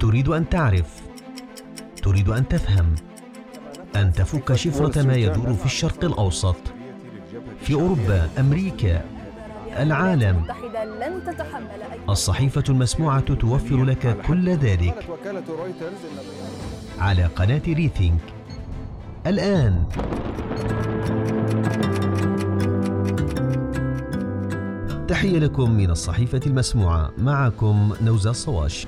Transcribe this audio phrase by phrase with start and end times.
[0.00, 1.00] تريد أن تعرف.
[2.02, 2.94] تريد أن تفهم.
[3.96, 6.56] أن تفك شفرة ما يدور في الشرق الأوسط.
[7.60, 9.04] في أوروبا أمريكا
[9.78, 10.44] العالم.
[12.08, 15.06] الصحيفة المسموعة توفر لك كل ذلك.
[16.98, 18.20] على قناة ريثينك.
[19.26, 19.84] الآن.
[25.08, 27.10] تحية لكم من الصحيفة المسموعة.
[27.18, 28.86] معكم نوزا الصواش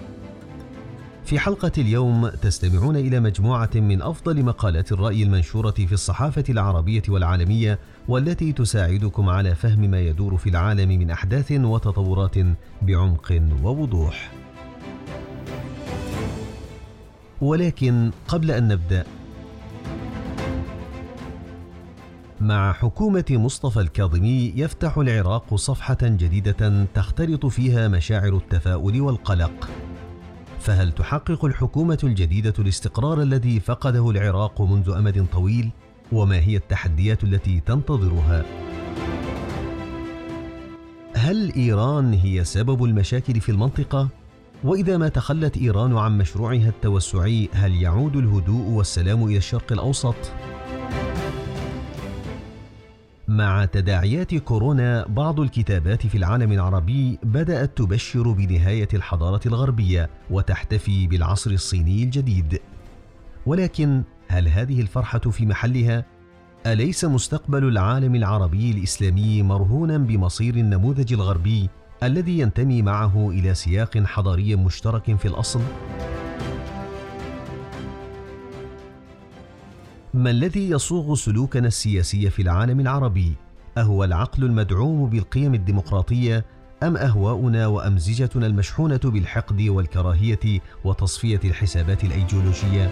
[1.32, 7.78] في حلقة اليوم تستمعون إلى مجموعة من أفضل مقالات الرأي المنشورة في الصحافة العربية والعالمية
[8.08, 12.34] والتي تساعدكم على فهم ما يدور في العالم من أحداث وتطورات
[12.82, 14.32] بعمق ووضوح.
[17.40, 19.04] ولكن قبل أن نبدأ
[22.40, 29.68] مع حكومة مصطفى الكاظمي يفتح العراق صفحة جديدة تختلط فيها مشاعر التفاؤل والقلق.
[30.62, 35.70] فهل تحقق الحكومة الجديدة الاستقرار الذي فقده العراق منذ أمد طويل؟
[36.12, 38.44] وما هي التحديات التي تنتظرها؟
[41.16, 44.08] هل إيران هي سبب المشاكل في المنطقة؟
[44.64, 50.16] وإذا ما تخلت إيران عن مشروعها التوسعي هل يعود الهدوء والسلام إلى الشرق الأوسط؟
[53.32, 61.50] مع تداعيات كورونا بعض الكتابات في العالم العربي بدأت تبشر بنهاية الحضارة الغربية وتحتفي بالعصر
[61.50, 62.60] الصيني الجديد.
[63.46, 66.04] ولكن هل هذه الفرحة في محلها؟
[66.66, 71.68] أليس مستقبل العالم العربي الإسلامي مرهونا بمصير النموذج الغربي
[72.02, 75.60] الذي ينتمي معه إلى سياق حضاري مشترك في الأصل؟
[80.14, 83.32] ما الذي يصوغ سلوكنا السياسي في العالم العربي؟
[83.78, 86.44] أهو العقل المدعوم بالقيم الديمقراطية
[86.82, 92.90] أم أهواؤنا وأمزجتنا المشحونة بالحقد والكراهية وتصفية الحسابات الأيديولوجية؟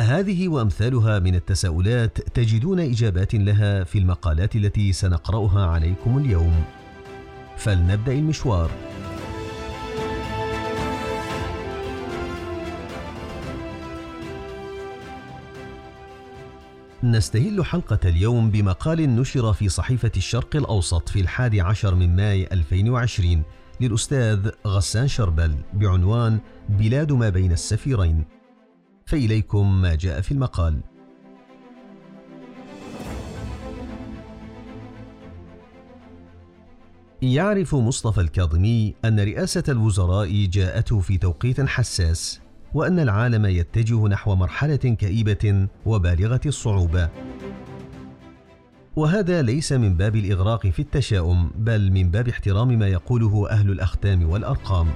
[0.00, 6.64] هذه وأمثالها من التساؤلات تجدون إجابات لها في المقالات التي سنقرأها عليكم اليوم.
[7.56, 8.70] فلنبدأ المشوار.
[17.10, 23.42] نستهل حلقة اليوم بمقال نشر في صحيفة الشرق الأوسط في الحادي عشر من ماي 2020
[23.80, 28.24] للأستاذ غسان شربل بعنوان بلاد ما بين السفيرين.
[29.06, 30.80] فإليكم ما جاء في المقال.
[37.22, 42.45] يعرف مصطفى الكاظمي أن رئاسة الوزراء جاءته في توقيت حساس.
[42.76, 47.08] وأن العالم يتجه نحو مرحلة كئيبة وبالغة الصعوبه
[48.96, 54.30] وهذا ليس من باب الإغراق في التشاؤم بل من باب احترام ما يقوله أهل الأختام
[54.30, 54.86] والأرقام.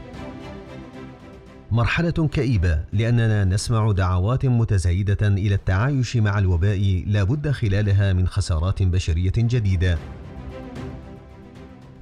[1.70, 8.82] مرحلة كئيبة لأننا نسمع دعوات متزايدة إلى التعايش مع الوباء لا بد خلالها من خسارات
[8.82, 9.98] بشرية جديدة.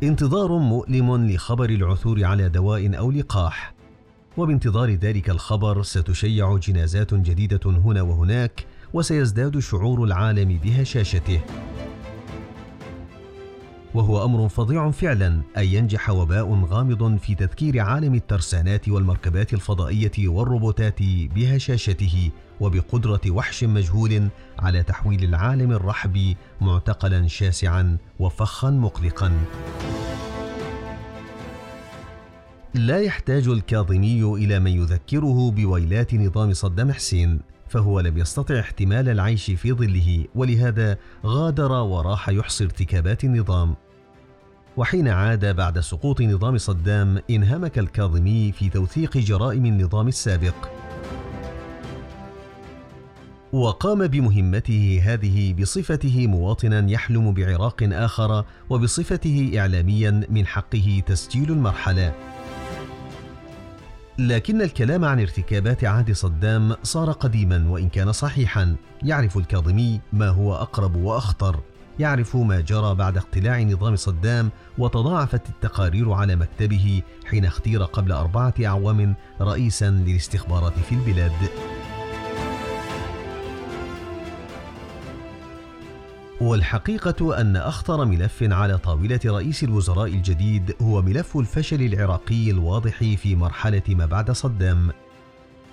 [0.03, 3.78] انتظار مؤلم لخبر العثور على دواء أو لقاح.
[4.39, 11.41] وبانتظار ذلك الخبر ستشيع جنازات جديدة هنا وهناك وسيزداد شعور العالم بهشاشته
[13.95, 21.03] وهو أمر فظيع فعلا أن ينجح وباء غامض في تذكير عالم الترسانات والمركبات الفضائية والروبوتات
[21.35, 24.29] بهشاشته وبقدرة وحش مجهول
[24.59, 29.33] على تحويل العالم الرحب معتقلا شاسعا وفخا مقلقا.
[32.75, 39.51] لا يحتاج الكاظمي إلى من يذكره بويلات نظام صدام حسين فهو لم يستطع احتمال العيش
[39.51, 43.77] في ظله ولهذا غادر وراح يحصي ارتكابات النظام.
[44.77, 50.55] وحين عاد بعد سقوط نظام صدام انهمك الكاظمي في توثيق جرائم النظام السابق.
[53.53, 62.28] وقام بمهمته هذه بصفته مواطنا يحلم بعراق آخر وبصفته إعلاميا من حقه تسجيل المرحلة.
[64.19, 68.77] لكن الكلام عن ارتكابات عهد صدام صار قديما وإن كان صحيحا.
[69.03, 71.61] يعرف الكاظمي ما هو أقرب وأخطر.
[71.99, 78.55] يعرف ما جرى بعد اقتلاع نظام صدام وتضاعفت التقارير على مكتبه حين اختير قبل أربعة
[78.65, 81.33] أعوام رئيسا للاستخبارات في البلاد.
[86.41, 93.37] والحقيقة أن أخطر ملف على طاولة رئيس الوزراء الجديد هو ملف الفشل العراقي الواضح في
[93.37, 94.91] مرحلة ما بعد صدام.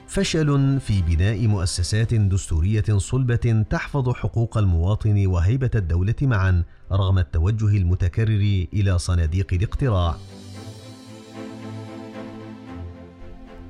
[0.08, 8.66] فشل في بناء مؤسسات دستورية صلبة تحفظ حقوق المواطن وهيبة الدولة معا رغم التوجه المتكرر
[8.74, 10.16] إلى صناديق الاقتراع.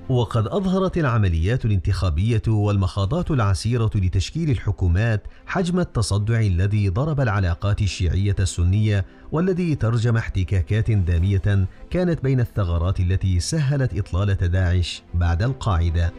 [0.10, 9.06] وقد أظهرت العمليات الانتخابية والمخاضات العسيرة لتشكيل الحكومات حجم التصدع الذي ضرب العلاقات الشيعية السنية
[9.32, 16.14] والذي ترجم احتكاكات دامية كانت بين الثغرات التي سهلت إطلالة داعش بعد القاعدة.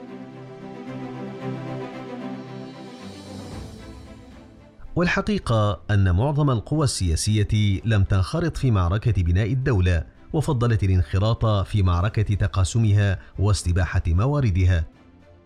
[4.96, 12.34] والحقيقة أن معظم القوى السياسية لم تنخرط في معركة بناء الدولة وفضلت الانخراط في معركة
[12.34, 14.84] تقاسمها واستباحة مواردها.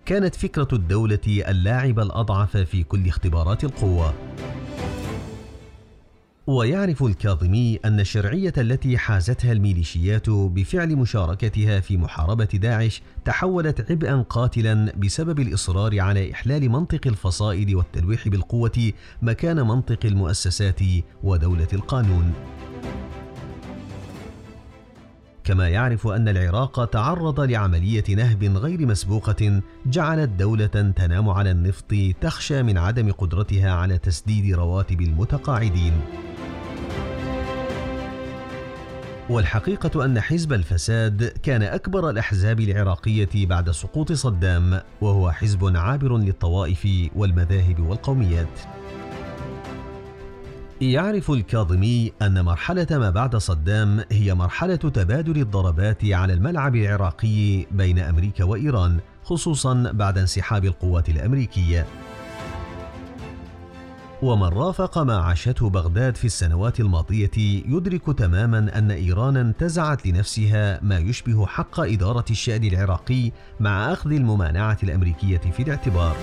[0.07, 4.15] كانت فكرة الدولة اللاعب الأضعف في كل اختبارات القوة.
[6.47, 14.93] ويعرف الكاظمي أن الشرعية التي حازتها الميليشيات بفعل مشاركتها في محاربة داعش تحولت عبئا قاتلا
[14.97, 18.93] بسبب الإصرار على إحلال منطق الفصائل والتلويح بالقوة
[19.23, 20.81] مكان منطق المؤسسات
[21.23, 22.33] ودولة القانون.
[25.45, 32.63] كما يعرف أن العراق تعرض لعملية نهب غير مسبوقة جعلت دولة تنام على النفط تخشى
[32.63, 35.93] من عدم قدرتها على تسديد رواتب المتقاعدين.
[39.31, 46.89] والحقيقة أن حزب الفساد كان أكبر الأحزاب العراقية بعد سقوط صدام، وهو حزب عابر للطوائف
[47.17, 48.80] والمذاهب والقوميات.
[50.81, 57.99] يعرف الكاظمي أن مرحلة ما بعد صدام هي مرحلة تبادل الضربات على الملعب العراقي بين
[57.99, 61.87] أمريكا وإيران، خصوصا بعد انسحاب القوات الأمريكية.
[64.23, 67.31] ومن رافق ما عاشته بغداد في السنوات الماضية
[67.69, 74.79] يدرك تماما أن إيران انتزعت لنفسها ما يشبه حق إدارة الشأن العراقي مع أخذ الممانعة
[74.83, 76.17] الأمريكية في الاعتبار.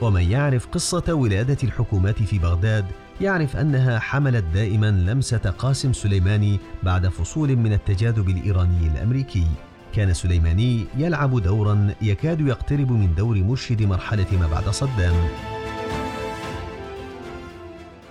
[0.00, 2.84] ومن يعرف قصة ولادة الحكومات في بغداد
[3.20, 9.46] يعرف أنها حملت دائما لمسة قاسم سليماني بعد فصول من التجاذب الإيراني الأمريكي.
[9.94, 15.14] كان سليماني يلعب دورا يكاد يقترب من دور مرشد مرحلة ما بعد صدام.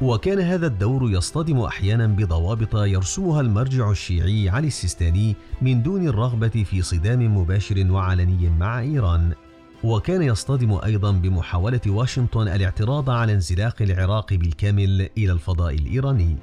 [0.02, 6.82] وكان هذا الدور يصطدم أحيانا بضوابط يرسمها المرجع الشيعي علي السيستاني من دون الرغبة في
[6.82, 9.34] صدام مباشر وعلني مع إيران
[9.84, 16.36] وكان يصطدم أيضا بمحاولة واشنطن الاعتراض على انزلاق العراق بالكامل إلى الفضاء الإيراني.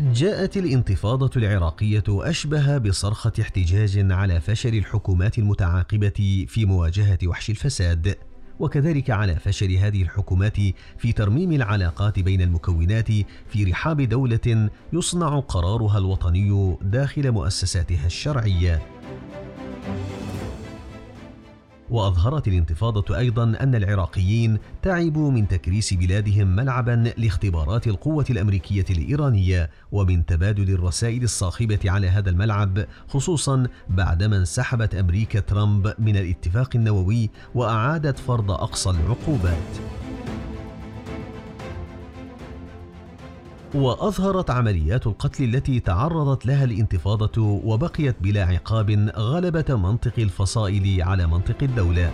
[0.00, 8.16] جاءت الانتفاضة العراقية أشبه بصرخة احتجاج على فشل الحكومات المتعاقبة في مواجهة وحش الفساد،
[8.60, 10.56] وكذلك على فشل هذه الحكومات
[10.98, 13.08] في ترميم العلاقات بين المكونات
[13.48, 18.99] في رحاب دولة يصنع قرارها الوطني داخل مؤسساتها الشرعية.
[21.90, 30.26] وأظهرت الانتفاضة أيضا أن العراقيين تعبوا من تكريس بلادهم ملعبا لاختبارات القوة الأمريكية الإيرانية ومن
[30.26, 38.18] تبادل الرسائل الصاخبة على هذا الملعب خصوصا بعدما انسحبت أمريكا ترامب من الاتفاق النووي وأعادت
[38.18, 40.09] فرض أقصى العقوبات.
[43.74, 51.56] وأظهرت عمليات القتل التي تعرضت لها الانتفاضة وبقيت بلا عقاب غلبة منطق الفصائل على منطق
[51.62, 52.12] الدولة.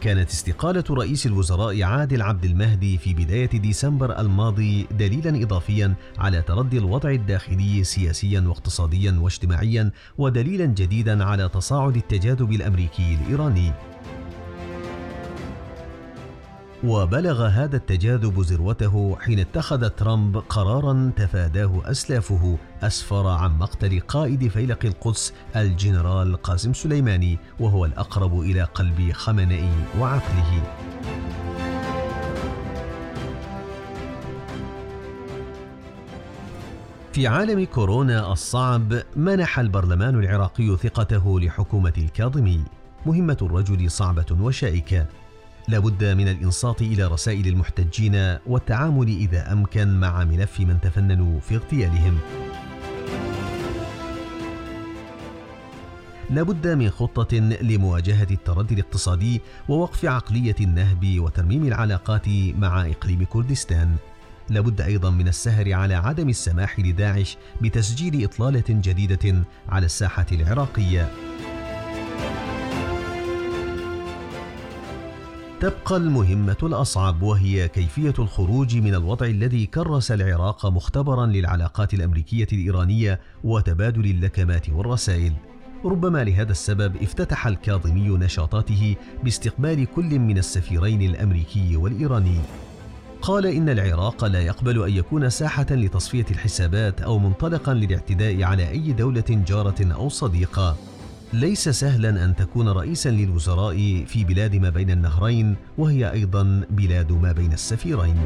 [0.00, 6.78] كانت استقالة رئيس الوزراء عادل عبد المهدي في بداية ديسمبر الماضي دليلا إضافيا على تردي
[6.78, 13.72] الوضع الداخلي سياسيا واقتصاديا واجتماعيا ودليلا جديدا على تصاعد التجاذب الأمريكي الإيراني.
[16.84, 24.78] وبلغ هذا التجاذب ذروته حين اتخذ ترامب قرارا تفاداه أسلافه أسفر عن مقتل قائد فيلق
[24.84, 30.62] القدس الجنرال قاسم سليماني وهو الأقرب إلى قلب خمنئي وعقله.
[37.12, 42.64] في عالم كورونا الصعب منح البرلمان العراقي ثقته لحكومة الكاظمي.
[43.06, 44.26] مهمة الرجل صعبة
[45.64, 51.56] وشائكه لابد من الإنصات إلى رسائل المحتجين والتعامل إذا أمكن مع ملف من تفننوا في
[51.56, 52.18] اغتيالهم
[56.30, 62.28] لابد من خطة لمواجهة التردي الاقتصادي ووقف عقلية النهب وترميم العلاقات
[62.58, 63.96] مع إقليم كردستان.
[64.50, 71.10] لابد أيضا من السهر على عدم السماح لداعش بتسجيل إطلالة جديدة على الساحة العراقية.
[75.64, 83.20] تبقى المهمة الأصعب وهي كيفية الخروج من الوضع الذي كرس العراق مختبرا للعلاقات الأمريكية الإيرانية
[83.44, 85.32] وتبادل اللكمات والرسائل.
[85.84, 92.40] ربما لهذا السبب افتتح الكاظمي نشاطاته باستقبال كل من السفيرين الأمريكي والإيراني
[93.22, 98.92] قال إن العراق لا يقبل أن يكون ساحة لتصفية الحسابات أو منطلقا للاعتداء على أي
[98.92, 100.76] دولة جارة أو صديقة
[101.34, 107.32] ليس سهلا أن تكون رئيسا للوزراء في بلاد ما بين النهرين وهي أيضا بلاد ما
[107.32, 108.16] بين السفيرين.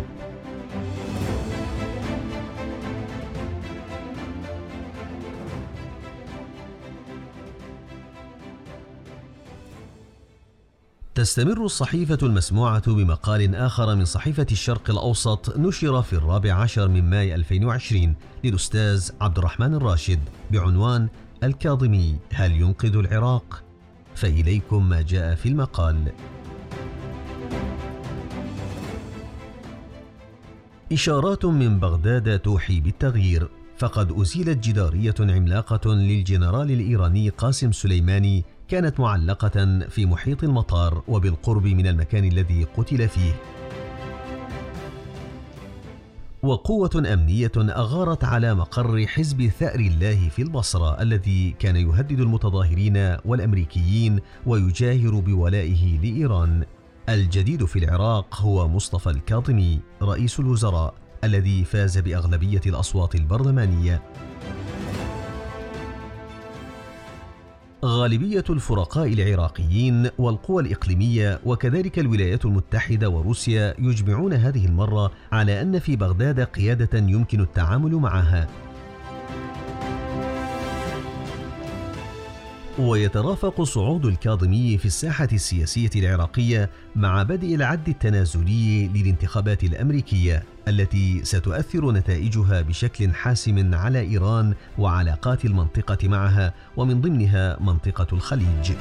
[11.14, 17.34] تستمر الصحيفة المسموعة بمقال آخر من صحيفة الشرق الأوسط نشر في الرابع عشر من ماي
[17.34, 21.08] 2020 للأستاذ عبد الرحمن الراشد بعنوان
[21.42, 23.64] الكاظمي هل ينقذ العراق؟
[24.14, 26.12] فإليكم ما جاء في المقال
[30.92, 39.78] إشارات من بغداد توحي بالتغيير فقد أزيلت جدارية عملاقة للجنرال الإيراني قاسم سليماني كانت معلقة
[39.88, 43.32] في محيط المطار وبالقرب من المكان الذي قتل فيه.
[46.42, 54.20] وقوة أمنية أغارت على مقر حزب ثأر الله في البصرة الذي كان يهدد المتظاهرين والأمريكيين
[54.46, 56.64] ويجاهر بولائه لإيران.
[57.08, 64.02] الجديد في العراق هو مصطفى الكاظمي رئيس الوزراء الذي فاز بأغلبية الأصوات البرلمانية.
[67.84, 75.96] غالبية الفرقاء العراقيين والقوى الإقليمية وكذلك الولايات المتحدة وروسيا يجمعون هذه المرة على أن في
[75.96, 78.46] بغداد قيادة يمكن التعامل معها.
[82.78, 91.92] ويترافق صعود الكاظمي في الساحة السياسية العراقية مع بدء العد التنازلي للانتخابات الأمريكية التي ستؤثر
[91.92, 98.72] نتائجها بشكل حاسم على إيران وعلاقات المنطقة معها ومن ضمنها منطقة الخليج.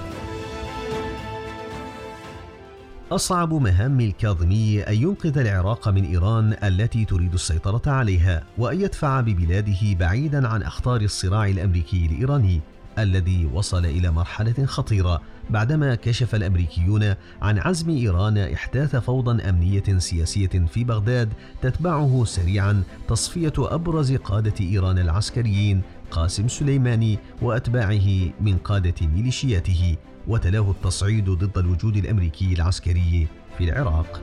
[3.11, 9.93] أصعب مهام الكاظمي أن ينقذ العراق من إيران التي تريد السيطرة عليها وأن يدفع ببلاده
[9.99, 12.61] بعيدا عن أخطار الصراع الأمريكي الإيراني
[12.97, 20.47] الذي وصل إلى مرحلة خطيرة بعدما كشف الأمريكيون عن عزم إيران إحداث فوضى أمنية سياسية
[20.47, 29.95] في بغداد تتبعه سريعا تصفية أبرز قادة إيران العسكريين قاسم سليماني وأتباعه من قادة ميليشياته
[30.27, 33.27] وتلاه التصعيد ضد الوجود الأمريكي العسكري
[33.57, 34.21] في العراق.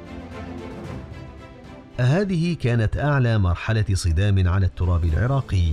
[2.01, 5.73] هذه كانت أعلى مرحلة صدام على التراب العراقي.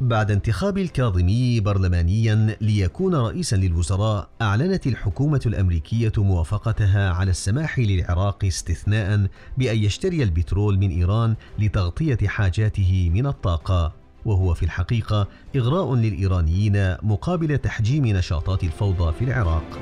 [0.00, 9.26] بعد انتخاب الكاظمي برلمانيا ليكون رئيسا للوزراء أعلنت الحكومة الأمريكية موافقتها على السماح للعراق استثناء
[9.58, 13.92] بأن يشتري البترول من إيران لتغطية حاجاته من الطاقة.
[14.24, 19.78] وهو في الحقيقة إغراء للإيرانيين مقابل تحجيم نشاطات الفوضى في العراق.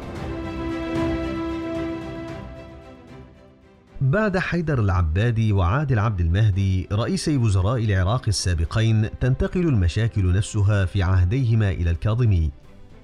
[4.04, 11.70] بعد حيدر العبادي وعادل عبد المهدي رئيسي وزراء العراق السابقين تنتقل المشاكل نفسها في عهديهما
[11.70, 12.50] إلى الكاظمي.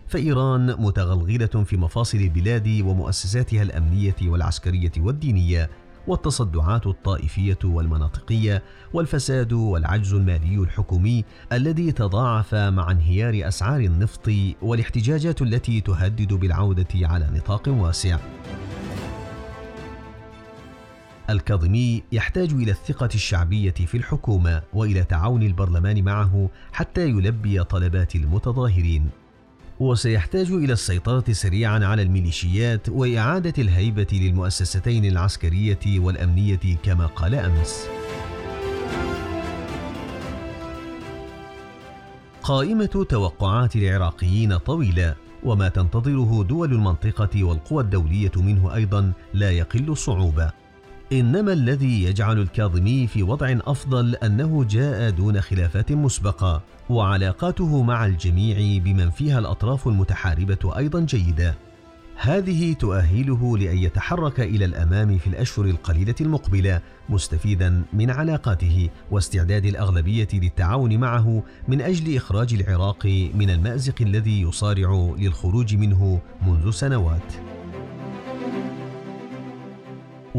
[0.09, 5.71] فإيران متغلغلة في مفاصل البلاد ومؤسساتها الأمنية والعسكرية والدينية
[6.07, 14.30] والتصدعات الطائفية والمناطقية والفساد والعجز المالي الحكومي الذي تضاعف مع انهيار أسعار النفط
[14.62, 18.19] والاحتجاجات التي تهدد بالعودة على نطاق واسع.
[21.32, 29.10] الكاظمي يحتاج إلى الثقة الشعبية في الحكومة وإلى تعاون البرلمان معه حتى يلبي طلبات المتظاهرين.
[29.80, 37.87] وسيحتاج إلى السيطرة سريعا على الميليشيات وإعادة الهيبة للمؤسستين العسكرية والأمنية كما قال أمس.
[42.42, 50.60] قائمة توقعات العراقيين طويلة وما تنتظره دول المنطقة والقوى الدولية منه أيضا لا يقل صعوبة.
[51.12, 58.83] إنما الذي يجعل الكاظمي في وضع أفضل أنه جاء دون خلافات مسبقة وعلاقاته مع الجميع
[58.83, 61.55] بمن فيها الأطراف المتحاربة أيضا جيدة.
[62.17, 70.29] هذه تؤهله لأن يتحرك إلى الأمام في الأشهر القليلة المقبلة مستفيدا من علاقاته واستعداد الأغلبية
[70.33, 77.60] للتعاون معه من أجل إخراج العراق من المأزق الذي يصارع للخروج منه منذ سنوات.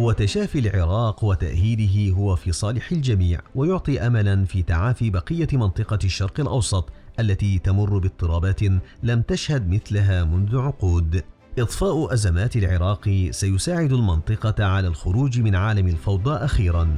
[0.02, 6.90] وتشافي العراق وتأهيله هو في صالح الجميع ويعطي أملا في تعافي بقية منطقة الشرق الأوسط
[7.20, 8.60] التي تمر باضطرابات
[9.04, 11.24] لم تشهد مثلها منذ عقود.
[11.60, 16.98] إطفاء أزمات العراق سيساعد المنطقة على الخروج من عالم الفوضى أخيرا.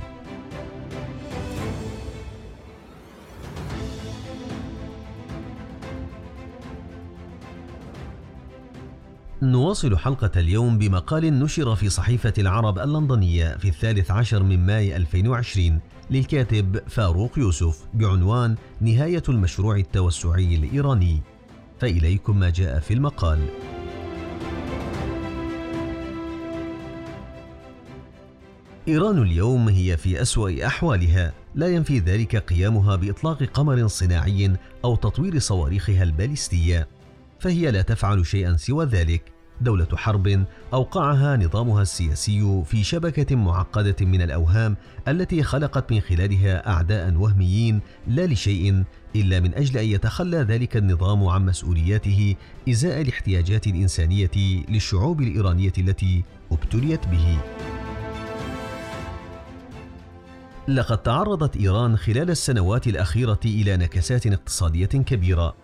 [9.52, 15.80] نواصل حلقة اليوم بمقال نشر في صحيفة العرب اللندنية في الثالث عشر من ماي 2020
[16.12, 21.22] للكاتب فاروق يوسف بعنوان نهاية المشروع التوسعي الإيراني.
[21.80, 23.40] فإليكم ما جاء في المقال.
[28.88, 31.34] إيران اليوم هي في أسوأ أحوالها.
[31.56, 34.52] لا ينفي ذلك قيامها بإطلاق قمر صناعي
[34.86, 36.88] أو تطوير صواريخها البالستية
[37.44, 39.32] فهي لا تفعل شيئا سوى ذلك
[39.62, 47.14] دولة حرب أوقعها نظامها السياسي في شبكة معقدة من الأوهام التي خلقت من خلالها أعداء
[47.14, 48.84] وهميين لا لشيء
[49.16, 52.36] إلا من أجل أن يتخلى ذلك النظام عن مسؤولياته
[52.70, 54.32] إزاء الاحتياجات الإنسانية
[54.70, 57.38] للشعوب الإيرانية التي ابتليت به.
[60.68, 65.63] لقد تعرضت إيران خلال السنوات الأخيرة إلى نكسات اقتصادية كبيرة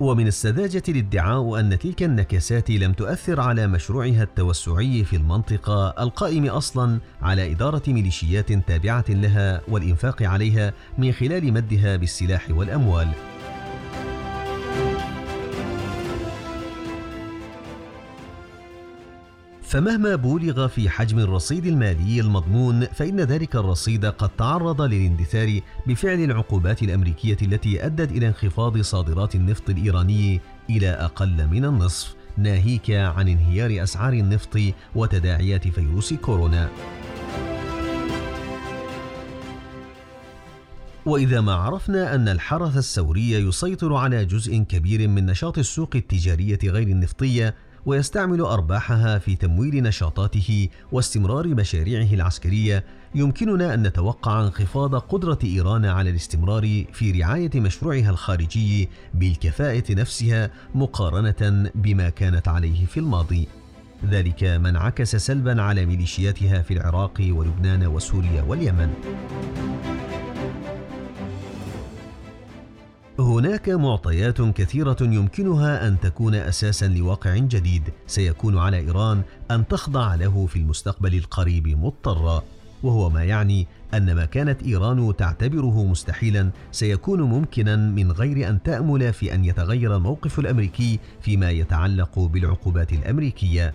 [0.00, 6.98] ومن السذاجة الادعاء أن تلك النكسات لم تؤثر على مشروعها التوسعي في المنطقة القائم أصلا
[7.22, 13.29] على إدارة ميليشيات تابعة لها والإنفاق عليها من خلال مدها بالسلاح والأموال.
[19.70, 26.82] فمهما بولغ في حجم الرصيد المالي المضمون فإن ذلك الرصيد قد تعرض للاندثار بفعل العقوبات
[26.82, 33.82] الأمريكية التي أدت إلى انخفاض صادرات النفط الإيراني إلى أقل من النصف ناهيك عن انهيار
[33.82, 34.58] أسعار النفط
[34.94, 36.68] وتداعيات فيروس كورونا.
[41.06, 46.88] وإذا ما عرفنا أن الحرث الثوري يسيطر على جزء كبير من نشاط السوق التجارية غير
[46.88, 47.54] النفطية
[47.86, 52.84] ويستعمل أرباحها في تمويل نشاطاته واستمرار مشاريعه العسكرية.
[53.14, 61.70] يمكننا أن نتوقع انخفاض قدرة إيران على الاستمرار في رعاية مشروعها الخارجي بالكفاءة نفسها مقارنة
[61.74, 63.48] بما كانت عليه في الماضي.
[64.10, 68.94] ذلك ما انعكس سلبا على ميليشياتها في العراق ولبنان وسوريا واليمن.
[73.20, 77.82] هناك معطيات كثيرة يمكنها أن تكون أساسا لواقع جديد.
[78.06, 82.44] سيكون على إيران أن تخضع له في المستقبل القريب مضطرة.
[82.82, 89.12] وهو ما يعني أن ما كانت إيران تعتبره مستحيلا سيكون ممكنا من غير أن تأمل
[89.12, 93.74] في أن يتغير الموقف الأمريكي فيما يتعلق بالعقوبات الأمريكية.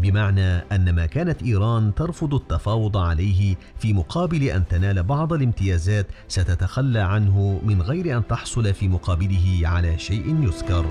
[0.00, 7.00] بمعنى أن ما كانت إيران ترفض التفاوض عليه في مقابل أن تنال بعض الامتيازات ستتخلى
[7.00, 10.86] عنه من غير أن تحصل في مقابله على شيء يذكر.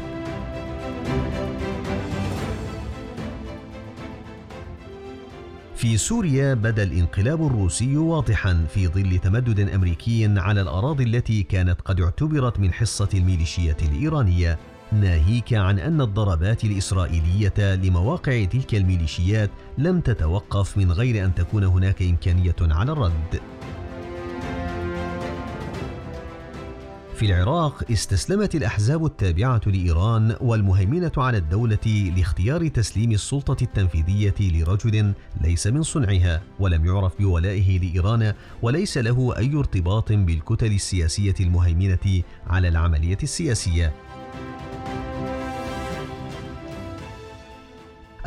[5.76, 12.02] في سوريا بدا الانقلاب الروسي واضحا في ظل تمدد أمريكي على الأراضي التي كانت قد
[12.02, 14.60] اعتبرت من حصة الميليشيات الإيرانية.
[14.92, 22.02] ناهيك عن أن الضربات الإسرائيلية لمواقع تلك الميليشيات لم تتوقف من غير أن تكون هناك
[22.02, 23.42] إمكانية على الرد.
[27.16, 35.68] في العراق استسلمت الأحزاب التابعة لإيران والمهيمنة على الدولة لاختيار تسليم السلطة التنفيذية لرجل ليس
[35.68, 43.18] من صنعها ولم يعرف بولائه لإيران وليس له أي ارتباط بالكتل السياسية المهيمنة على العملية
[43.24, 43.94] السياسية.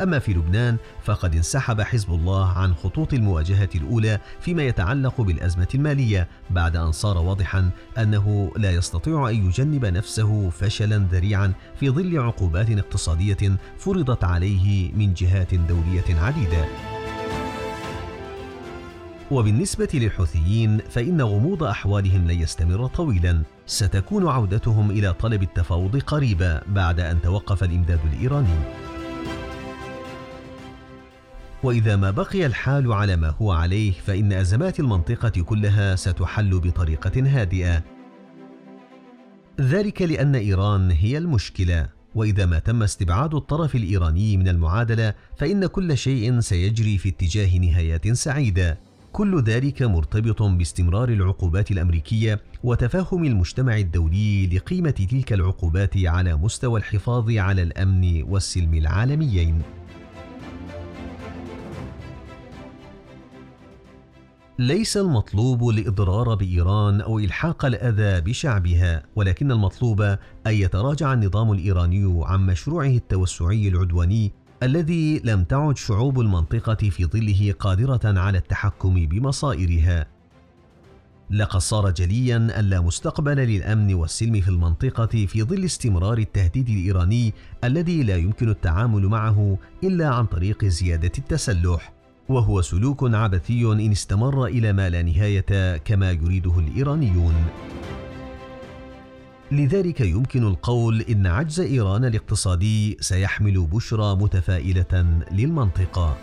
[0.03, 6.27] أما في لبنان فقد انسحب حزب الله عن خطوط المواجهة الأولى فيما يتعلق بالأزمة المالية
[6.49, 12.69] بعد أن صار واضحا أنه لا يستطيع أن يجنب نفسه فشلا ذريعا في ظل عقوبات
[12.69, 16.65] اقتصادية فرضت عليه من جهات دولية عديدة.
[19.31, 26.99] وبالنسبة للحوثيين فإن غموض أحوالهم لن يستمر طويلا ستكون عودتهم إلى طلب التفاوض قريبا بعد
[26.99, 28.92] أن توقف الإمداد الإيراني
[31.63, 37.83] وإذا ما بقي الحال على ما هو عليه فإن أزمات المنطقة كلها ستحل بطريقة هادئة.
[39.61, 41.89] ذلك لأن إيران هي المشكلة.
[42.15, 48.11] وإذا ما تم استبعاد الطرف الإيراني من المعادلة فإن كل شيء سيجري في اتجاه نهايات
[48.11, 48.79] سعيدة.
[49.11, 57.31] كل ذلك مرتبط باستمرار العقوبات الأمريكية وتفهم المجتمع الدولي لقيمة تلك العقوبات على مستوى الحفاظ
[57.31, 59.61] على الأمن والسلم العالميين.
[64.59, 72.45] ليس المطلوب الاضرار بإيران أو إلحاق الأذى بشعبها ولكن المطلوب أن يتراجع النظام الإيراني عن
[72.45, 74.31] مشروعه التوسعي العدواني
[74.63, 80.05] الذي لم تعد شعوب المنطقة في ظله قادرة على التحكم بمصائرها.
[81.31, 87.33] لقد صار جليا أن لا مستقبل للأمن والسلم في المنطقة في ظل استمرار التهديد الإيراني
[87.63, 92.02] الذي لا يمكن التعامل معه إلا عن طريق زيادة التسلح.
[92.29, 97.33] وهو سلوك عبثي إن استمر إلى ما لا نهاية كما يريده الإيرانيون.
[99.51, 106.17] لذلك يمكن القول إن عجز إيران الاقتصادي سيحمل بشرى متفائلة للمنطقة.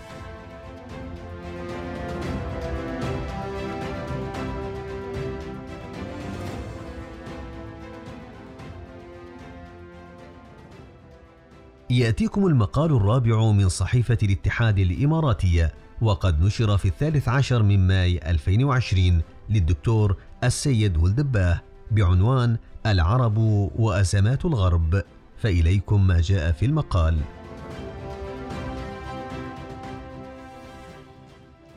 [11.90, 15.72] يأتيكم المقال الرابع من صحيفة الاتحاد الإماراتية.
[16.02, 21.60] وقد نشر في الثالث عشر من ماي 2020 للدكتور السيد ولدباه
[21.90, 23.38] بعنوان العرب
[23.78, 25.02] وأزمات الغرب.
[25.38, 27.18] فإليكم ما جاء في المقال.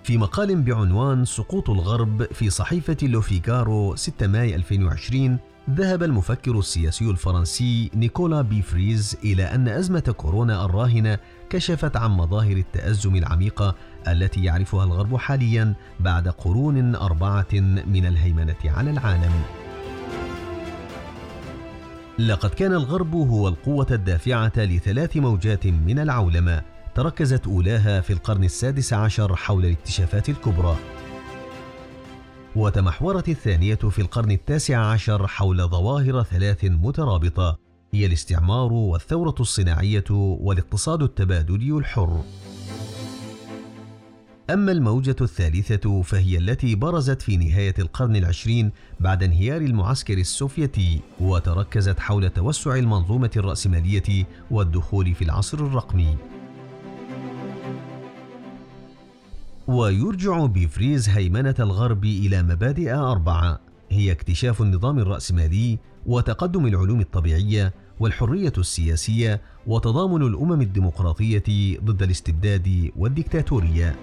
[0.04, 5.38] في مقال بعنوان سقوط الغرب في صحيفة لوفيغارو 6 ماي 2020
[5.70, 11.18] ذهب المفكر السياسي الفرنسي نيكولا بيفريز إلى أن أزمة كورونا الراهنة
[11.50, 13.76] كشفت عن مظاهر التأزم العميقة
[14.08, 17.54] التي يعرفها الغرب حاليا بعد قرون أربعة
[17.88, 19.32] من الهيمنة على العالم.
[22.20, 26.62] لقد كان الغرب هو القوة الدافعة لثلاث موجات من العولمة
[26.96, 30.76] تركزت أولاها في القرن السادس عشر حول الاكتشافات الكبرى
[32.56, 37.58] وتمحورت الثانية في القرن التاسع عشر حول ظواهر ثلاث مترابطة
[37.94, 42.24] هي الاستعمار والثورة الصناعية والاقتصاد التبادلي الحر.
[44.50, 52.00] أما الموجة الثالثة فهي التي برزت في نهاية القرن العشرين بعد انهيار المعسكر السوفيتي وتركزت
[52.00, 56.18] حول توسع المنظومة الرأسمالية والدخول في العصر الرقمي.
[59.68, 68.54] ويرجع بفريز هيمنة الغرب إلى مبادئ أربعة هي اكتشاف النظام الرأسمالي وتقدم العلوم الطبيعية والحرية
[68.58, 73.96] السياسية وتضامن الأمم الديمقراطية ضد الاستبداد والديكتاتورية.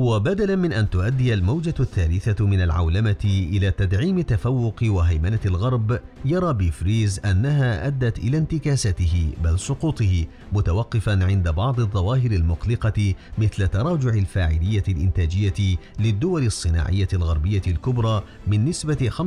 [0.00, 7.20] وبدلا من أن تؤدي الموجة الثالثة من العولمة إلى تدعيم تفوق وهيمنة الغرب يرى بيفريز
[7.24, 15.76] أنها أدت إلى انتكاسته بل سقوطه متوقفا عند بعض الظواهر المقلقة مثل تراجع الفاعلية الإنتاجية
[15.98, 19.22] للدول الصناعية الغربية الكبرى من نسبة 45%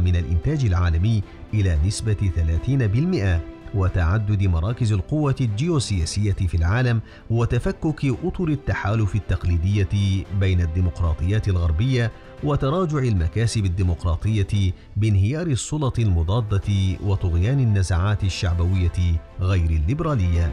[0.00, 1.22] من الإنتاج العالمي
[1.54, 2.30] إلى نسبة
[2.66, 12.12] 30% وتعدد مراكز القوة الجيوسياسية في العالم وتفكك أطر التحالف التقليدية بين الديمقراطيات الغربية
[12.44, 20.52] وتراجع المكاسب الديمقراطية بانهيار السلط المضادة وطغيان النزعات الشعبوية غير الليبرالية.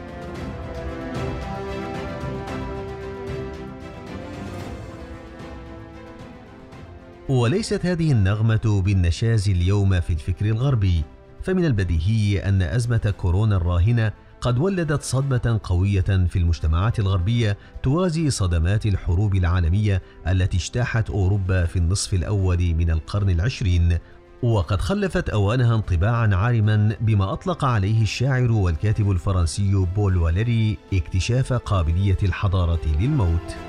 [7.28, 11.02] وليست هذه النغمة بالنشاز اليوم في الفكر الغربي
[11.42, 18.86] فمن البديهي أن أزمة كورونا الراهنة قد ولدت صدمة قوية في المجتمعات الغربية توازي صدمات
[18.86, 23.98] الحروب العالمية التي اجتاحت أوروبا في النصف الأول من القرن العشرين.
[24.42, 32.18] وقد خلفت أوانها انطباعا عارما بما أطلق عليه الشاعر والكاتب الفرنسي بول واليري اكتشاف قابلية
[32.22, 33.67] الحضارة للموت.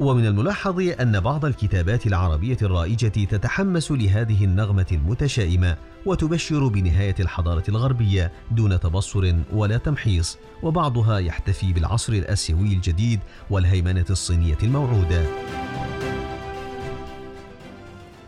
[0.00, 5.76] ومن الملاحظ أن بعض الكتابات العربية الرائجة تتحمس لهذه النغمة المتشائمة
[6.06, 14.58] وتبشر بنهاية الحضارة الغربية دون تبصر ولا تمحيص، وبعضها يحتفي بالعصر الآسيوي الجديد والهيمنة الصينية
[14.62, 15.24] الموعودة.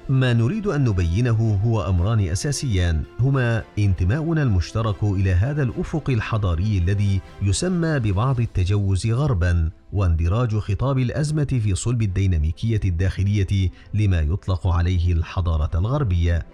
[0.09, 7.21] ما نريد أن نبينه هو أمران أساسيان هما انتماؤنا المشترك إلى هذا الأفق الحضاري الذي
[7.43, 15.71] يسمى ببعض التجوز غربا واندراج خطاب الأزمة في صلب الديناميكية الداخلية لما يطلق عليه الحضارة
[15.75, 16.47] الغربية.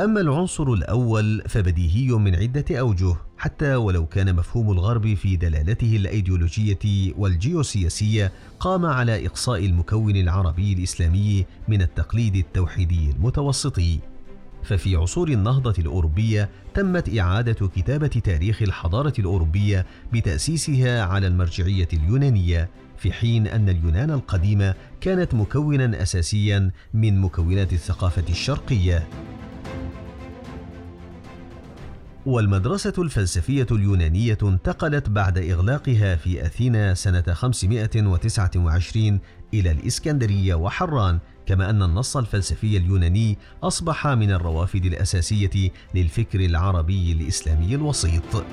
[0.00, 7.12] أما العنصر الأول فبديهي من عدة أوجه حتى ولو كان مفهوم الغرب في دلالته الأيديولوجية
[7.18, 14.11] والجيوسياسية قام على إقصاء المكون العربي الإسلامي من التقليد التوحيدي المتوسطي.
[14.64, 23.12] ففي عصور النهضة الأوروبية تمت إعادة كتابة تاريخ الحضارة الأوروبية بتأسيسها على المرجعية اليونانية في
[23.12, 29.08] حين أن اليونان القديمة كانت مكونا أساسيا من مكونات الثقافة الشرقية.
[32.26, 39.20] والمدرسة الفلسفية اليونانية انتقلت بعد إغلاقها في أثينا سنة 529
[39.54, 47.74] إلى الإسكندرية وحران كما أن النص الفلسفي اليوناني أصبح من الروافد الأساسية للفكر العربي الإسلامي
[47.74, 48.44] الوسيط.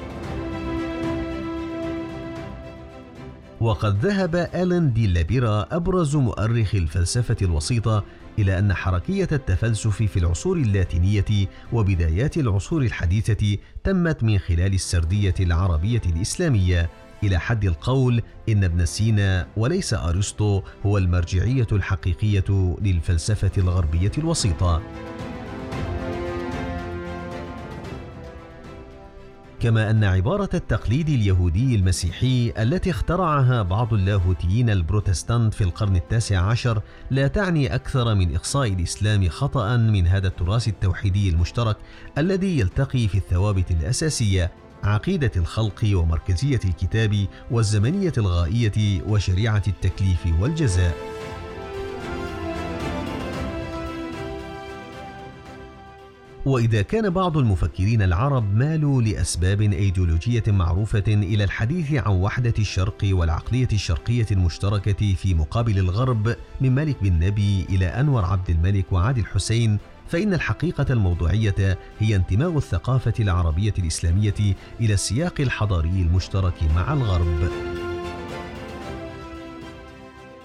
[3.61, 8.03] وقد ذهب ألين دي لابيرا أبرز مؤرخ الفلسفة الوسيطة
[8.39, 16.01] إلى أن حركية التفلسف في العصور اللاتينية وبدايات العصور الحديثة تمت من خلال السردية العربية
[16.05, 16.89] الإسلامية
[17.23, 24.81] إلى حد القول إن ابن سينا وليس أرسطو هو المرجعية الحقيقية للفلسفة الغربية الوسيطة.
[29.59, 36.81] كما أن عبارة التقليد اليهودي المسيحي التي اخترعها بعض اللاهوتيين البروتستانت في القرن التاسع عشر
[37.11, 41.77] لا تعني أكثر من إقصاء الإسلام خطأ من هذا التراث التوحيدي المشترك
[42.17, 44.51] الذي يلتقي في الثوابت الأساسية
[44.83, 50.95] عقيدة الخلق ومركزية الكتاب والزمنية الغائية وشريعة التكليف والجزاء.
[56.45, 63.67] وإذا كان بعض المفكرين العرب مالوا لأسباب أيديولوجية معروفة إلى الحديث عن وحدة الشرق والعقلية
[63.73, 69.77] الشرقية المشتركة في مقابل الغرب من مالك بن نبي إلى أنور عبد الملك وعادل حسين
[70.09, 77.49] فإن الحقيقة الموضوعية هي انتماء الثقافة العربية الإسلامية إلى السياق الحضاري المشترك مع الغرب.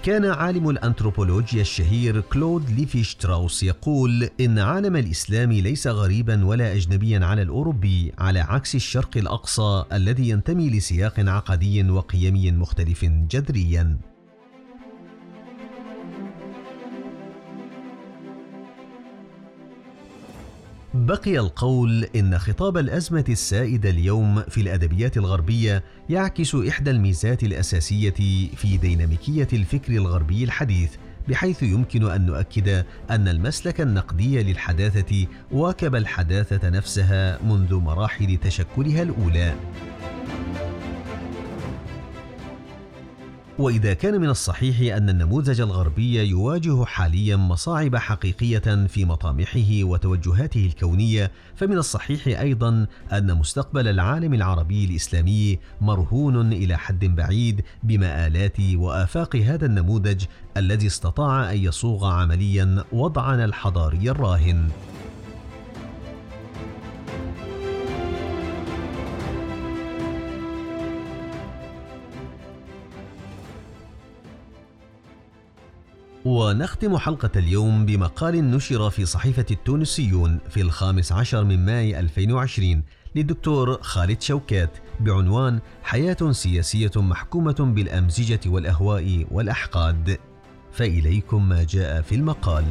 [0.03, 7.27] كان عالم الأنثروبولوجيا الشهير كلود ليفي شتراوس يقول إن عالم الإسلام ليس غريبا ولا أجنبيا
[7.27, 13.99] على الأوروبي على عكس الشرق الأقصى الذي ينتمي لسياق عقدي وقيمي مختلف جذريا
[20.95, 28.11] بقي القول إن خطاب الأزمة السائده اليوم في الأدبيات الغربية يعكس إحدى الميزات الأساسية
[28.57, 30.91] في ديناميكية الفكر الغربي الحديث
[31.29, 39.55] بحيث يمكن أن نؤكد أن المسلك النقدي للحداثة واكب الحداثة نفسها منذ مراحل تشكلها الأولى.
[43.59, 51.31] وإذا كان من الصحيح أن النموذج الغربي يواجه حاليا مصاعب حقيقية في مطامحه وتوجهاته الكونية
[51.57, 59.67] فمن الصحيح أيضا أن مستقبل العالم العربي الإسلامي مرهون إلى حد بعيد بمآلات وآفاق هذا
[59.67, 60.25] النموذج
[60.57, 64.69] الذي استطاع أن يصوغ عمليا وضعنا الحضاري الراهن.
[76.35, 82.83] ونختم حلقة اليوم بمقال نشر في صحيفة التونسيون في الخامس عشر من ماي 2020
[83.15, 84.71] للدكتور خالد شوكات
[85.01, 90.19] بعنوان حياة سياسية محكومة بالأمزجة والأهواء والأحقاد.
[90.73, 92.65] فإليكم ما جاء في المقال.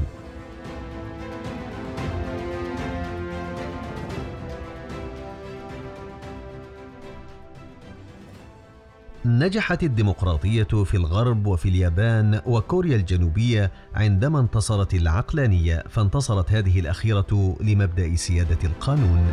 [9.25, 18.15] نجحت الديمقراطية في الغرب وفي اليابان وكوريا الجنوبية عندما انتصرت العقلانية فانتصرت هذه الأخيرة لمبدأ
[18.15, 19.31] سيادة القانون.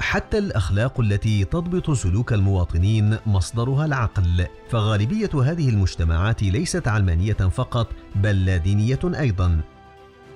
[0.00, 8.44] حتى الأخلاق التي تضبط سلوك المواطنين مصدرها العقل، فغالبية هذه المجتمعات ليست علمانية فقط بل
[8.44, 9.60] لا دينية أيضا،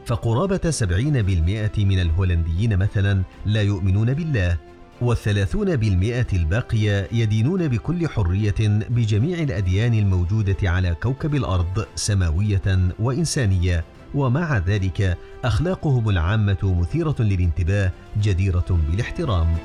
[0.07, 4.70] فقرابة 70% من الهولنديين مثلا لا يؤمنون بالله
[5.03, 8.55] والثلاثون بالمئة الباقية يدينون بكل حرية
[8.91, 13.85] بجميع الأديان الموجودة على كوكب الأرض سماوية وإنسانية.
[14.15, 19.57] ومع ذلك أخلاقهم العامة مثيرة للانتباه جديرة بالاحترام.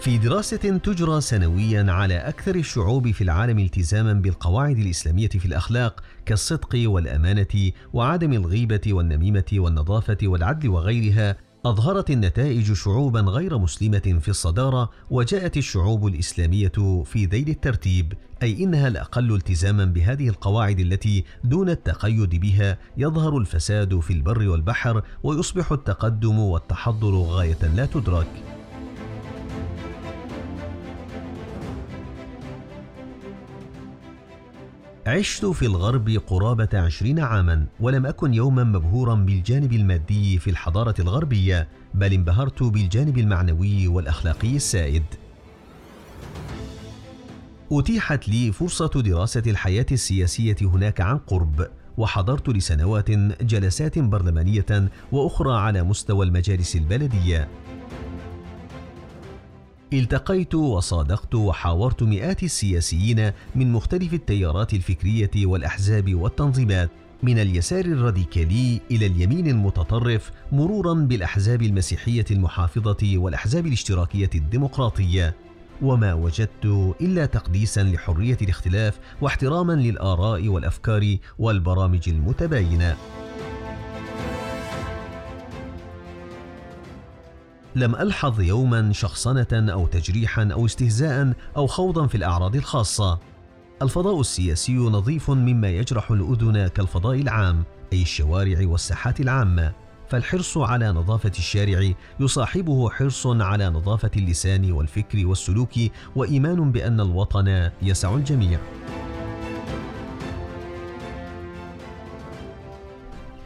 [0.00, 6.68] في دراسة تجرى سنويا على أكثر الشعوب في العالم التزاما بالقواعد الإسلامية في الأخلاق كالصدق
[6.84, 11.36] والأمانة وعدم الغيبة والنميمة والنظافة والعدل وغيرها
[11.66, 18.88] أظهرت النتائج شعوبا غير مسلمة في الصدارة وجاءت الشعوب الإسلامية في ذيل الترتيب أي إنها
[18.88, 26.38] الأقل التزاما بهذه القواعد التي دون التقيد بها يظهر الفساد في البر والبحر ويصبح التقدم
[26.38, 28.59] والتحضر غاية لا تدرك
[35.06, 41.68] عشت في الغرب قرابة عشرين عاما ولم أكن يوما مبهورا بالجانب المادي في الحضارة الغربية
[41.94, 45.02] بل انبهرت بالجانب المعنوي والأخلاقي السائد.
[47.72, 53.10] أتيحت لي فرصة دراسة الحياة السياسية هناك عن قرب وحضرت لسنوات
[53.42, 57.48] جلسات برلمانية وأخرى على مستوى المجالس البلدية.
[59.92, 66.90] التقيت وصادقت وحاورت مئات السياسيين من مختلف التيارات الفكرية والأحزاب والتنظيمات
[67.22, 75.34] من اليسار الراديكالي إلى اليمين المتطرف مرورا بالأحزاب المسيحية المحافظة والأحزاب الاشتراكية الديمقراطية.
[75.82, 82.96] وما وجدت إلا تقديسا لحرية الاختلاف واحتراما للآراء والأفكار والبرامج المتباينة.
[87.76, 93.18] لم ألحظ يوما شخصنة أو تجريحا أو استهزاء أو خوضا في الأعراض الخاصة.
[93.82, 99.72] الفضاء السياسي نظيف مما يجرح الأذن كالفضاء العام أي الشوارع والساحات العامة.
[100.08, 105.72] فالحرص على نظافة الشارع يصاحبه حرص على نظافة اللسان والفكر والسلوك
[106.16, 108.60] وإيمان بأن الوطن يسع الجميع.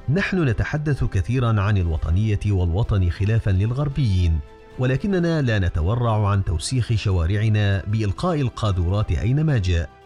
[0.09, 4.39] نحن نتحدث كثيرا عن الوطنية والوطن خلافا للغربيين
[4.79, 10.04] ولكننا لا نتورع عن توسيخ شوارعنا بإلقاء القاذورات أينما جاء.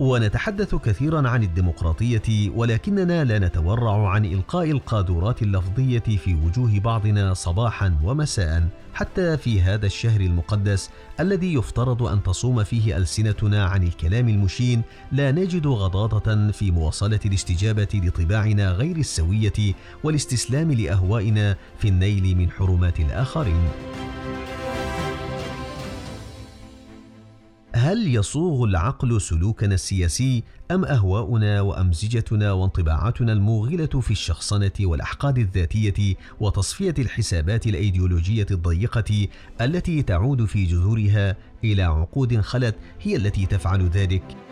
[0.00, 7.96] ونتحدث كثيرا عن الديمقراطية ولكننا لا نتورع عن إلقاء القاذورات اللفظية في وجوه بعضنا صباحا
[8.04, 14.82] ومساء حتى في هذا الشهر المقدس الذي يفترض أن تصوم فيه ألسنتنا عن الكلام المشين
[15.12, 23.00] لا نجد غضاضة في مواصلة الاستجابة لطباعنا غير السوية والاستسلام لأهوائنا في النيل من حرمات
[23.00, 23.68] الآخرين.
[27.90, 36.94] هل يصوغ العقل سلوكنا السياسي أم أهواؤنا وأمزجتنا وانطباعاتنا الموغلة في الشخصنة والأحقاد الذاتية وتصفية
[36.98, 39.28] الحسابات الأيديولوجية الضيقة
[39.60, 44.49] التي تعود في جذورها إلى عقود خلت هي التي تفعل ذلك؟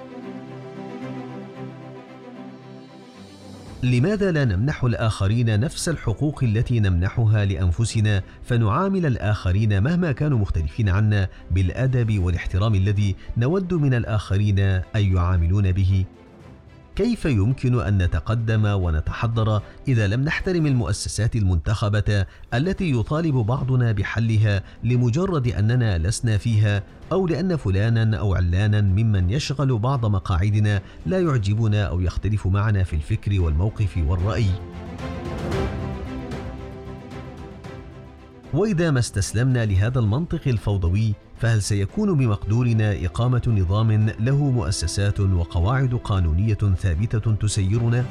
[3.83, 11.29] لماذا لا نمنح الآخرين نفس الحقوق التي نمنحها لأنفسنا فنعامل الآخرين مهما كانوا مختلفين عنا
[11.51, 14.83] بالأدب والاحترام الذي نود من الآخرين أن
[15.17, 16.05] يعاملون به؟
[16.99, 25.49] كيف يمكن أن نتقدم ونتحضر إذا لم نحترم المؤسسات المنتخبة التي يطالب بعضنا بحلها لمجرد
[25.49, 26.83] أننا لسنا فيها
[27.13, 32.97] أو لأن فلانا أو علانا ممن يشغل بعض مقاعدنا لا يعجبنا أو يختلف معنا في
[32.97, 34.51] الفكر والموقف والرأي؟
[38.55, 46.55] وإذا ما استسلمنا لهذا المنطق الفوضوي فهل سيكون بمقدورنا إقامة نظام له مؤسسات وقواعد قانونية
[46.55, 48.05] ثابتة تسيرنا.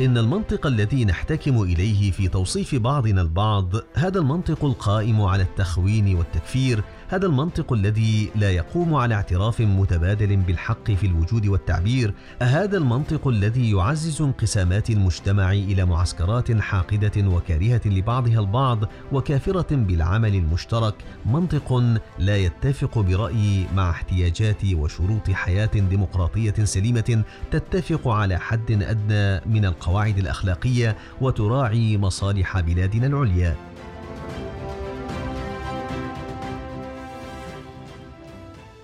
[0.00, 6.84] إن المنطق الذي نحتكم إليه في توصيف بعضنا البعض هذا المنطق القائم على التخوين والتكفير
[7.08, 13.70] هذا المنطق الذي لا يقوم على اعتراف متبادل بالحق في الوجود والتعبير هذا المنطق الذي
[13.70, 18.78] يعزز انقسامات المجتمع إلى معسكرات حاقدة وكارهة لبعضها البعض
[19.12, 20.94] وكافرة بالعمل المشترك
[21.26, 21.82] منطق
[22.18, 30.18] لا يتفق برأيي مع احتياجات وشروط حياة ديمقراطية سليمة تتفق على حد أدنى من القواعد
[30.18, 33.75] الأخلاقية وتراعي مصالح بلادنا العليا.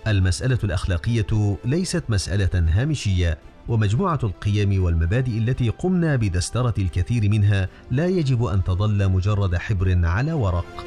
[0.07, 3.39] المسألة الأخلاقية ليست مسألة هامشية
[3.69, 10.33] ومجموعة القيم والمبادئ التي قمنا بدسترة الكثير منها لا يجب أن تظل مجرد حبر على
[10.33, 10.85] ورق.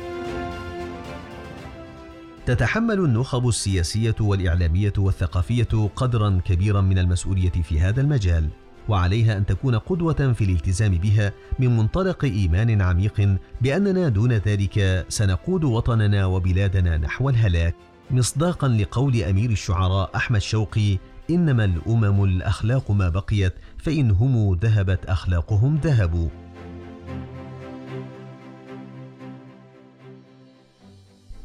[2.45, 8.49] تتحمل النخب السياسية والإعلامية والثقافية قدرا كبيرا من المسؤولية في هذا المجال،
[8.89, 15.63] وعليها أن تكون قدوة في الالتزام بها من منطلق إيمان عميق بأننا دون ذلك سنقود
[15.63, 17.75] وطننا وبلادنا نحو الهلاك.
[18.11, 20.97] مصداقا لقول أمير الشعراء أحمد شوقي
[21.29, 26.29] إنما الأمم الأخلاق ما بقيت فإن هم ذهبت أخلاقهم ذهبوا.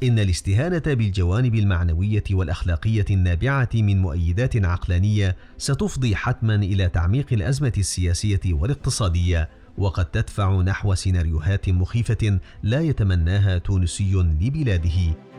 [0.03, 8.41] إن الاستهانة بالجوانب المعنوية والأخلاقية النابعة من مؤيدات عقلانية ستفضي حتما إلى تعميق الأزمة السياسية
[8.47, 15.30] والاقتصادية وقد تدفع نحو سيناريوهات مخيفة لا يتمناها تونسي لبلاده.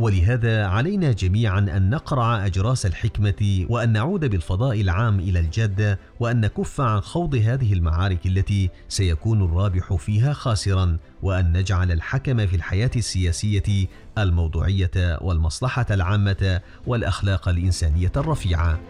[0.00, 6.80] ولهذا علينا جميعا أن نقرع أجراس الحكمة وأن نعود بالفضاء العام إلى الجاده وأن نكف
[6.80, 13.86] عن خوض هذه المعارك التي سيكون الرابح فيها خاسرا وأن نجعل الحكم في الحياة السياسية
[14.18, 18.80] الموضوعية والمصلحة العامة والأخلاق الإنسانية الرفيعة.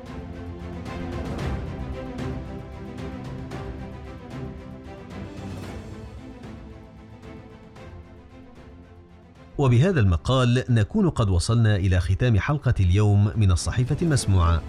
[9.61, 14.62] وبهذا المقال نكون قد وصلنا إلى ختام حلقة اليوم من الصحيفة المسموعة.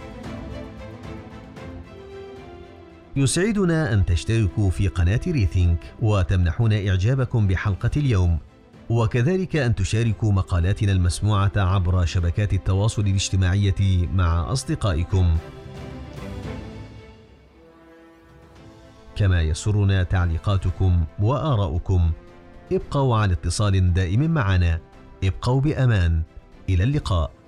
[3.15, 8.37] يسعدنا أن تشتركوا في قناة ريثينك وتمنحون إعجابكم بحلقة اليوم.
[8.89, 15.37] وكذلك أن تشاركوا مقالاتنا المسموعة عبر شبكات التواصل الاجتماعية مع أصدقائكم.
[19.15, 22.11] كما يسرنا تعليقاتكم وآراؤكم.
[22.72, 24.80] ابقوا على اتصال دائم معنا.
[25.24, 26.22] ابقوا بأمان.
[26.69, 27.40] إلى اللقاء.